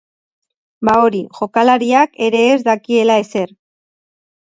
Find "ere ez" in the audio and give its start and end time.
2.31-2.59